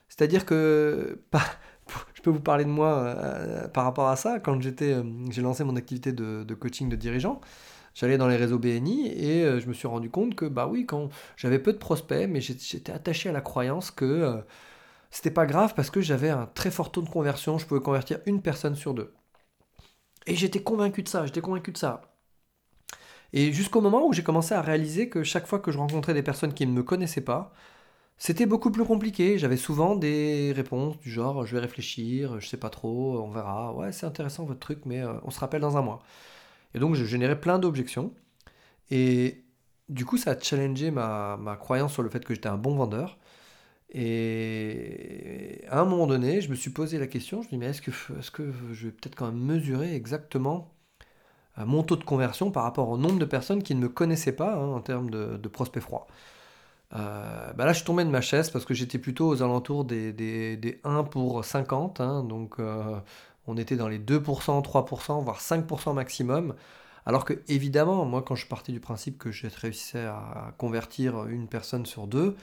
[0.09, 1.21] C'est-à-dire que,
[2.15, 5.65] je peux vous parler de moi euh, par rapport à ça, quand euh, j'ai lancé
[5.65, 7.41] mon activité de, de coaching de dirigeants,
[7.99, 10.87] J'allais dans les réseaux BNI et euh, je me suis rendu compte que, bah oui,
[10.87, 14.37] quand j'avais peu de prospects, mais j'étais attaché à la croyance que euh,
[15.11, 18.21] c'était pas grave parce que j'avais un très fort taux de conversion, je pouvais convertir
[18.27, 19.13] une personne sur deux.
[20.29, 22.03] Et j'étais convaincu de ça, j'étais convaincu de ça.
[23.33, 26.23] Et jusqu'au moment où j'ai commencé à réaliser que chaque fois que je rencontrais des
[26.23, 27.53] personnes qui ne me connaissaient pas,
[28.19, 29.39] c'était beaucoup plus compliqué.
[29.39, 33.75] J'avais souvent des réponses du genre je vais réfléchir, je sais pas trop, on verra.
[33.75, 36.01] Ouais, c'est intéressant votre truc, mais euh, on se rappelle dans un mois.
[36.75, 38.13] Et donc, je générais plein d'objections.
[38.91, 39.45] Et
[39.89, 43.19] du coup, ça a challengé ma, croyance sur le fait que j'étais un bon vendeur.
[43.91, 47.67] Et à un moment donné, je me suis posé la question, je me dis, mais
[47.67, 50.75] est-ce que, est que je vais peut-être quand même mesurer exactement
[51.59, 54.33] euh, mon taux de conversion par rapport au nombre de personnes qui ne me connaissaient
[54.33, 56.07] pas hein, en termes de, prospects froids?
[56.95, 59.85] Euh, bah là, je suis tombé de ma chaise parce que j'étais plutôt aux alentours
[59.85, 62.01] des, des, 1 pour 50.
[62.01, 62.99] Hein, donc, euh,
[63.49, 66.55] on était dans les 2%, 3%, voire 5% maximum.
[67.07, 71.49] Alors que, évidemment, moi, quand je partais du principe que je réussissais à convertir une
[71.49, 72.37] personne sur deux,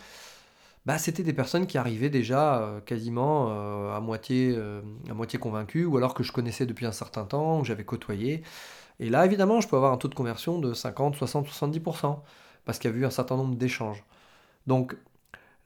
[0.85, 5.39] bah, c'était des personnes qui arrivaient déjà euh, quasiment euh, à, moitié, euh, à moitié
[5.39, 8.43] convaincues, ou alors que je connaissais depuis un certain temps, que j'avais côtoyé.
[8.99, 12.19] Et là, évidemment, je peux avoir un taux de conversion de 50, 60, 70%,
[12.65, 14.03] parce qu'il y a eu un certain nombre d'échanges.
[14.67, 14.95] Donc,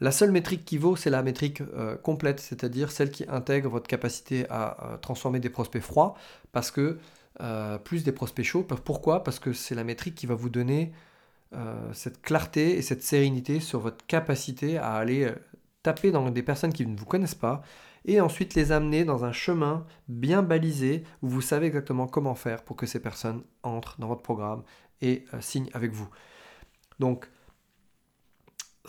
[0.01, 3.88] la seule métrique qui vaut, c'est la métrique euh, complète, c'est-à-dire celle qui intègre votre
[3.88, 6.15] capacité à transformer des prospects froids,
[6.51, 6.99] parce que
[7.41, 8.63] euh, plus des prospects chauds.
[8.63, 9.23] Pourquoi?
[9.23, 10.93] Parce que c'est la métrique qui va vous donner
[11.53, 15.31] euh, cette clarté et cette sérénité sur votre capacité à aller
[15.83, 17.62] taper dans des personnes qui ne vous connaissent pas
[18.05, 22.63] et ensuite les amener dans un chemin bien balisé où vous savez exactement comment faire
[22.63, 24.63] pour que ces personnes entrent dans votre programme
[25.01, 26.09] et signent avec vous.
[26.99, 27.29] Donc,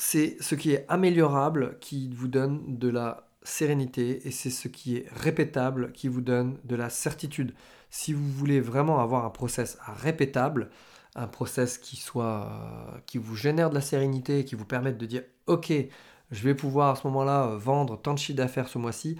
[0.00, 4.96] c'est ce qui est améliorable qui vous donne de la sérénité et c'est ce qui
[4.96, 7.52] est répétable qui vous donne de la certitude.
[7.90, 10.70] Si vous voulez vraiment avoir un process répétable,
[11.16, 15.22] un process qui soit qui vous génère de la sérénité, qui vous permette de dire
[15.46, 19.18] OK, je vais pouvoir à ce moment-là vendre tant de chiffre d'affaires ce mois-ci,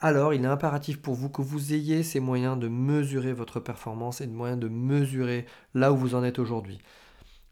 [0.00, 4.20] alors il est impératif pour vous que vous ayez ces moyens de mesurer votre performance
[4.20, 6.80] et de moyens de mesurer là où vous en êtes aujourd'hui.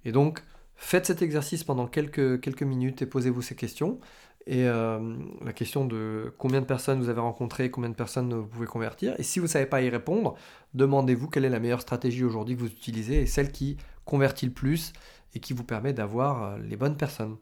[0.05, 0.43] Et donc,
[0.85, 3.99] faites cet exercice pendant quelques, minutes et posez-vous ces questions.
[4.47, 8.47] Et euh, la question de combien de personnes vous avez rencontrées, combien de personnes vous
[8.47, 9.15] pouvez convertir.
[9.19, 10.35] Et si vous ne savez pas y répondre,
[10.75, 14.53] demandez-vous quelle est la meilleure stratégie aujourd'hui que vous utilisez et celle qui convertit le
[14.53, 14.93] plus
[15.35, 17.39] et qui vous permet d'avoir euh, les bonnes personnes.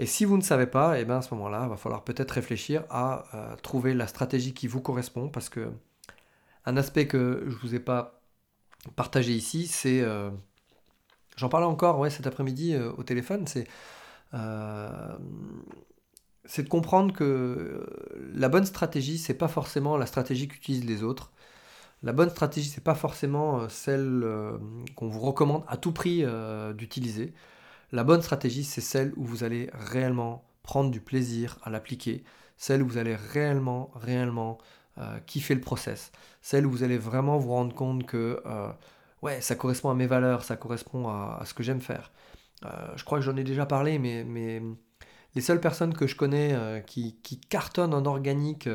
[0.00, 2.02] Et si vous ne savez pas, et eh bien à ce moment-là, il va falloir
[2.02, 5.70] peut-être réfléchir à euh, trouver la stratégie qui vous correspond, parce que
[6.66, 8.20] un aspect que je ne vous ai pas
[8.96, 10.02] partagé ici, c'est,
[11.36, 13.66] j'en parlais encore ouais, cet après-midi euh, au téléphone, c'est,
[16.44, 17.86] c'est de comprendre que
[18.34, 21.32] la bonne stratégie, c'est pas forcément la stratégie qu'utilisent les autres.
[22.02, 24.26] La bonne stratégie, c'est pas forcément celle
[24.96, 26.24] qu'on vous recommande à tout prix
[26.74, 27.32] d'utiliser.
[27.92, 32.24] La bonne stratégie, c'est celle où vous allez réellement prendre du plaisir à l'appliquer,
[32.56, 34.58] celle où vous allez réellement, réellement
[34.98, 38.68] euh, kiffer le process, celle où vous allez vraiment vous rendre compte que euh,
[39.24, 42.12] ouais, ça correspond à mes valeurs, ça correspond à, ce que j'aime faire.
[42.64, 44.62] Euh, je crois que j'en ai déjà parlé, mais, mais
[45.34, 48.68] les seules personnes que je connais qui, cartonnent en organique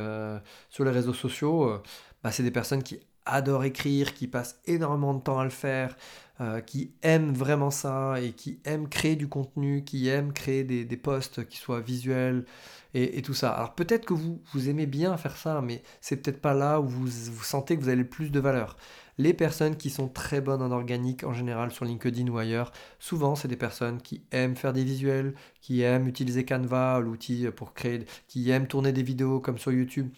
[0.69, 1.81] sur les réseaux sociaux,
[2.23, 5.95] bah, c'est des personnes qui adorent écrire, qui passent énormément de temps à le faire,
[6.41, 10.97] euh, qui aiment vraiment ça et qui aiment créer du contenu, qui aiment créer des,
[10.97, 12.45] posts qui soient visuels
[12.93, 13.51] et, tout ça.
[13.51, 16.87] Alors peut-être que vous, vous aimez bien faire ça, mais c'est peut-être pas là où
[16.87, 18.77] vous, vous sentez que vous avez le plus de valeur.
[19.19, 23.35] Les personnes qui sont très bonnes en organique en général sur LinkedIn ou ailleurs, souvent
[23.35, 28.05] c'est des personnes qui aiment faire des visuels, qui aiment utiliser Canva, l'outil pour créer,
[28.29, 30.09] qui aiment tourner des vidéos comme sur YouTube,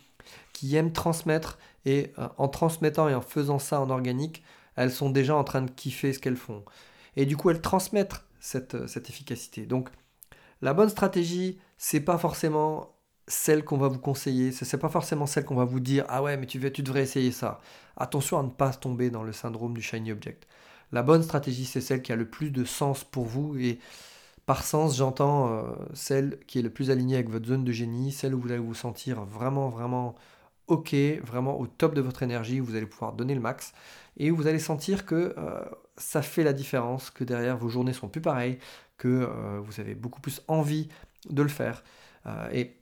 [0.54, 4.44] qui aiment transmettre et euh, en transmettant et en faisant ça en organique,
[4.76, 6.64] elles sont déjà en train de kiffer ce qu'elles font.
[7.16, 9.66] Et du coup, elles transmettent cette, euh, cette efficacité.
[9.66, 9.90] Donc,
[10.62, 12.96] la bonne stratégie, c'est pas forcément
[13.32, 16.36] celle qu'on va vous conseiller, c'est pas forcément celle qu'on va vous dire ah ouais
[16.38, 17.62] mais tu, devrais essayer ça.
[17.96, 20.48] Attention à ne pas tomber dans le syndrome du shiny object.
[20.92, 23.80] La bonne stratégie c'est celle qui a le plus de sens pour vous et
[24.46, 25.64] par sens j'entends euh,
[25.94, 28.60] celle qui est le plus alignée avec votre zone de génie, celle où vous allez
[28.60, 30.16] vous sentir vraiment vraiment
[30.68, 33.74] ok, vraiment au top de votre énergie, vous allez pouvoir donner le max
[34.18, 35.64] et vous allez sentir que euh,
[35.96, 38.58] ça fait la différence, que derrière vos journées sont plus pareilles,
[38.98, 40.90] que euh, vous avez beaucoup plus envie
[41.30, 41.84] de le faire.
[42.54, 42.81] Et,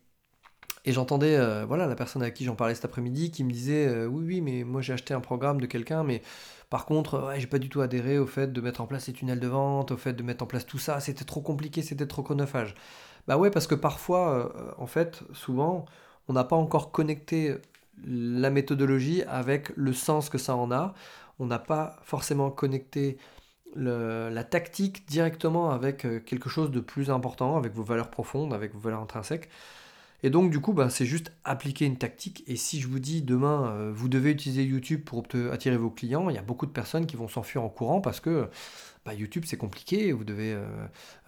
[0.85, 4.23] et j'entendais voilà la personne avec qui j'en parlais cet après-midi qui me disait oui
[4.25, 6.21] oui mais moi j'ai acheté un programme de quelqu'un mais
[6.69, 9.13] par contre ouais, j'ai pas du tout adhéré au fait de mettre en place ces
[9.13, 12.07] tunnels de vente, au fait de mettre en place tout ça, c'était trop compliqué, c'était
[12.07, 12.75] trop chronophage.
[13.27, 15.85] Bah ouais parce que parfois en fait souvent
[16.27, 17.57] on n'a pas encore connecté
[18.05, 20.93] la méthodologie avec le sens que ça en a.
[21.39, 23.17] On n'a pas forcément connecté
[23.75, 28.73] la tactique directement avec euh, quelque chose de plus important, avec vos valeurs profondes, avec
[28.73, 29.49] vos valeurs intrinsèques.
[30.23, 32.43] Et donc du coup, ben, c'est juste appliquer une tactique.
[32.47, 36.29] Et si je vous dis demain, euh, vous devez utiliser YouTube pour attirer vos clients,
[36.29, 38.49] il y a beaucoup de personnes qui vont s'enfuir en courant parce que
[39.05, 40.65] bah, YouTube c'est compliqué, vous devez euh,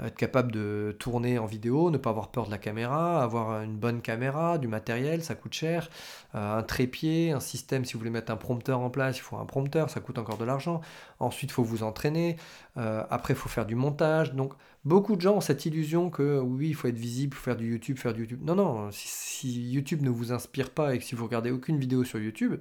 [0.04, 3.78] être capable de tourner en vidéo, ne pas avoir peur de la caméra, avoir une
[3.78, 5.90] bonne caméra, du matériel, ça coûte cher,
[6.36, 9.38] euh, un trépied, un système, si vous voulez mettre un prompteur en place, il faut
[9.38, 10.82] un prompteur, ça coûte encore de l'argent,
[11.20, 12.36] ensuite il faut vous entraîner,
[12.76, 14.54] après il faut faire du montage, donc
[14.86, 17.98] beaucoup de gens ont cette illusion que oui, il faut être visible, faire du YouTube,
[17.98, 18.42] faire du YouTube.
[18.44, 22.04] Non, non, si YouTube ne vous inspire pas et que si vous regardez aucune vidéo
[22.04, 22.60] sur YouTube,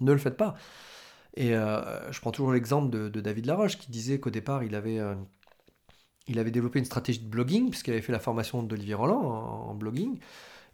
[0.00, 0.54] ne le faites pas.
[1.36, 4.98] Et euh, je prends toujours l'exemple de, David Laroche qui disait qu'au départ, il avait,
[4.98, 5.14] euh,
[6.26, 9.74] il avait développé une stratégie de blogging, puisqu'il avait fait la formation d'Olivier Roland en,
[9.74, 10.18] blogging,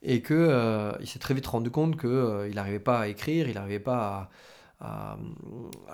[0.02, 3.80] et qu'il euh, s'est très vite rendu compte qu'il n'arrivait pas à écrire, il n'arrivait
[3.80, 4.30] pas à,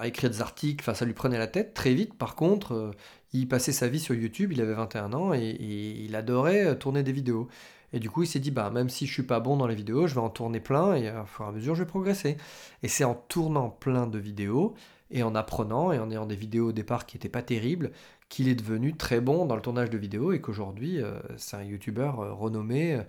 [0.03, 2.15] écrire des articles, enfin ça lui prenait la tête très vite.
[2.15, 2.93] Par contre,
[3.33, 7.13] il passait sa vie sur YouTube, il avait 21 ans, et il adorait tourner des
[7.13, 7.49] vidéos.
[7.93, 9.75] Et du coup, il s'est dit, bah, même si je suis pas bon dans les
[9.75, 12.37] vidéos, je vais en tourner plein et au fur et à mesure, je vais progresser.
[12.83, 14.75] Et c'est en tournant plein de vidéos
[15.11, 17.91] et en apprenant et en ayant des vidéos au départ qui n'étaient pas terribles
[18.31, 21.65] qu'il est devenu très bon dans le tournage de vidéos et qu'aujourd'hui, euh, c'est un
[21.65, 23.03] youtubeur euh, renommé euh,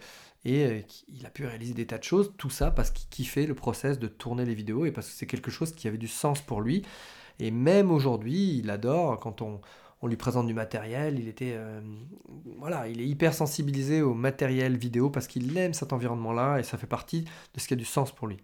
[0.44, 2.34] et il a pu réaliser des tas de choses.
[2.38, 5.28] Tout ça parce qu'il kiffait le process de tourner les vidéos et parce que c'est
[5.28, 6.82] quelque chose qui avait du sens pour lui.
[7.40, 9.62] Et même aujourd'hui, il adore quand on,
[10.04, 11.56] lui présente du matériel, il était
[12.58, 16.80] voilà, il est hyper sensibilisé au matériel vidéo parce qu'il aime cet environnement-là et ça
[16.80, 18.38] fait partie de ce qui a du sens pour lui.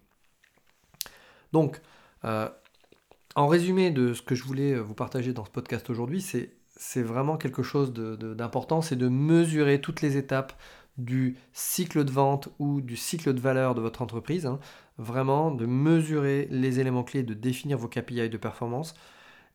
[1.52, 1.80] Donc,
[2.22, 7.02] en résumé de ce que je voulais vous partager dans ce podcast aujourd'hui, c'est, c'est
[7.02, 10.52] vraiment quelque chose d'important, c'est de mesurer toutes les étapes
[10.96, 14.46] du cycle de vente ou du cycle de valeur de votre entreprise.
[14.46, 14.58] Hein.
[14.96, 18.94] Vraiment de mesurer les éléments clés, de définir vos KPI de performance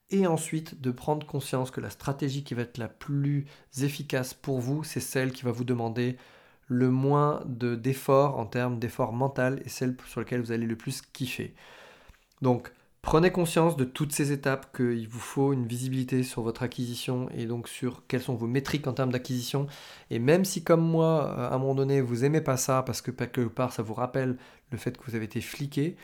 [0.10, 3.46] et ensuite de prendre conscience que la stratégie qui va être la plus
[3.82, 6.18] efficace pour vous, c'est celle qui va vous demander
[6.68, 11.02] le moins d'efforts en termes d'efforts mental et celle sur laquelle vous allez le plus
[11.02, 11.56] kiffer.
[12.42, 12.72] Donc,
[13.04, 17.46] prenez conscience de toutes ces étapes qu'il vous faut une visibilité sur votre acquisition et
[17.46, 19.68] donc sur quelles sont vos métriques en termes d'acquisition.
[20.10, 23.12] Et même si, comme moi, à un moment donné, vous aimez pas ça parce que
[23.12, 24.38] quelque part ça vous rappelle
[24.72, 25.96] le fait que vous avez été fliqué,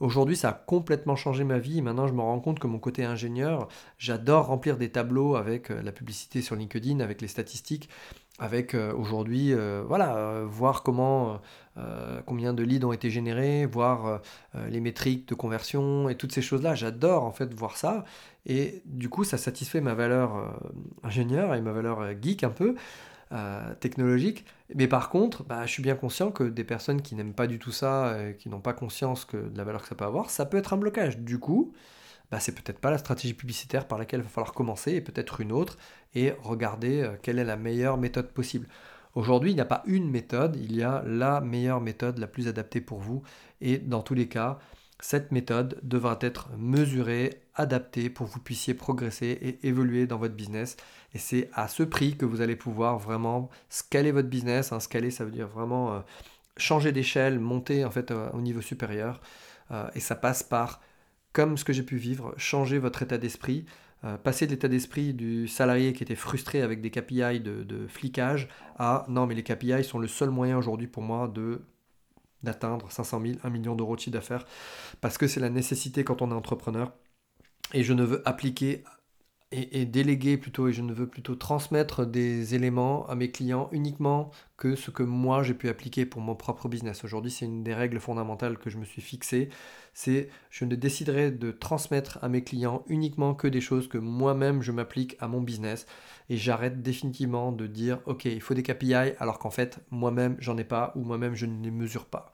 [0.00, 1.80] Aujourd'hui, ça a complètement changé ma vie.
[1.80, 5.82] Maintenant, je me rends compte que mon côté ingénieur, j'adore remplir des tableaux avec euh,
[5.82, 7.88] la publicité sur LinkedIn, avec les statistiques,
[8.40, 11.40] avec euh, aujourd'hui, euh, voilà, voir comment,
[12.26, 14.20] combien de leads ont été générés, voir
[14.68, 16.74] les métriques de conversion et toutes ces choses-là.
[16.76, 18.04] J'adore en fait voir ça.
[18.46, 20.56] Et du coup, ça satisfait ma valeur
[21.02, 22.76] ingénieur et ma valeur geek un peu.
[23.80, 24.44] Technologique.
[24.74, 27.58] Mais par contre, bah, je suis bien conscient que des personnes qui n'aiment pas du
[27.58, 30.30] tout ça, euh, qui n'ont pas conscience que de la valeur que ça peut avoir,
[30.30, 31.18] ça peut être un blocage.
[31.18, 31.72] Du coup,
[32.30, 35.40] bah, c'est peut-être pas la stratégie publicitaire par laquelle il va falloir commencer, et peut-être
[35.40, 35.76] une autre,
[36.14, 38.66] et regarder euh, quelle est la meilleure méthode possible.
[39.14, 42.48] Aujourd'hui, il n'y a pas une méthode, il y a la meilleure méthode, la plus
[42.48, 43.22] adaptée pour vous,
[43.60, 44.58] et dans tous les cas,
[45.00, 50.34] cette méthode devra être mesurée, adaptée pour que vous puissiez progresser et évoluer dans votre
[50.34, 50.76] business.
[51.14, 54.72] Et c'est à ce prix que vous allez pouvoir vraiment scaler votre business.
[54.72, 56.00] Hein, scaler, ça veut dire vraiment euh,
[56.56, 59.20] changer d'échelle, monter en fait euh, au niveau supérieur.
[59.70, 60.80] Euh, et ça passe par,
[61.32, 63.66] comme ce que j'ai pu vivre, changer votre état d'esprit.
[64.22, 68.48] passer de l'état d'esprit du salarié qui était frustré avec des KPI de, de flicage
[68.78, 71.62] à non mais les KPI sont le seul moyen aujourd'hui pour moi de
[72.44, 74.46] d'atteindre 500 000, 1 million d'euros de chiffre d'affaires,
[75.00, 76.92] parce que c'est la nécessité quand on est entrepreneur.
[77.72, 78.84] Et je ne veux appliquer
[79.54, 84.30] et, déléguer plutôt, et je ne veux plutôt transmettre des éléments à mes clients uniquement
[84.56, 87.04] que ce que moi j'ai pu appliquer pour mon propre business.
[87.04, 89.48] Aujourd'hui, c'est une des règles fondamentales que je me suis fixée,
[89.92, 94.62] c'est je ne déciderai de transmettre à mes clients uniquement que des choses que moi-même
[94.62, 95.86] je m'applique à mon business
[96.28, 100.56] et j'arrête définitivement de dire ok il faut des KPI alors qu'en fait moi-même j'en
[100.58, 102.32] ai pas ou moi-même je ne les mesure pas.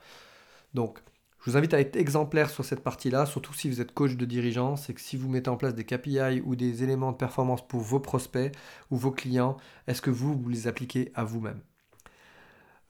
[0.74, 1.00] Donc
[1.40, 4.24] je vous invite à être exemplaire sur cette partie-là, surtout si vous êtes coach de
[4.26, 7.66] dirigeant, c'est que si vous mettez en place des KPI ou des éléments de performance
[7.66, 8.53] pour vos prospects
[8.90, 11.61] ou vos clients, est-ce que vous, vous les appliquez à vous-même?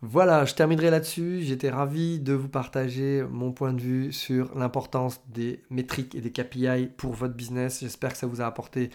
[0.03, 1.43] Voilà, je terminerai là-dessus.
[1.43, 6.33] J'étais ravi de vous partager mon point de vue sur l'importance des métriques et des
[6.33, 7.81] KPI pour votre business.
[7.81, 8.89] J'espère que ça vous a apporté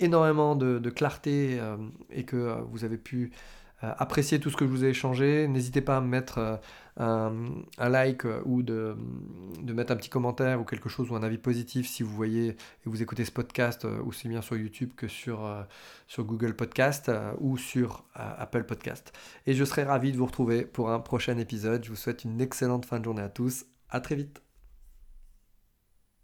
[0.00, 1.76] énormément de, clarté euh,
[2.10, 3.32] et que euh, vous avez pu
[3.82, 5.48] euh, apprécier tout ce que je vous ai échangé.
[5.48, 6.60] N'hésitez pas à me mettre
[6.96, 7.40] un,
[7.78, 8.96] like ou de,
[9.62, 12.56] mettre un petit commentaire ou quelque chose ou un avis positif si vous voyez et
[12.84, 15.48] vous écoutez ce podcast aussi bien sur YouTube que sur,
[16.06, 19.12] sur Google Podcast ou sur Apple Podcast.
[19.46, 21.84] Et je serai ravi de vous retrouver pour un prochain épisode.
[21.84, 23.66] Je vous souhaite une excellente fin de journée à tous.
[23.90, 24.53] À très vite.